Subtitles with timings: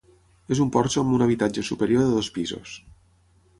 [0.55, 2.75] És un porxo amb un habitatge superior de dos pisos.